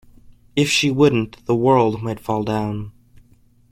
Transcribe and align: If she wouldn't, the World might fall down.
If 0.55 0.67
she 0.67 0.89
wouldn't, 0.89 1.45
the 1.45 1.53
World 1.55 2.01
might 2.01 2.19
fall 2.19 2.43
down. 2.43 2.91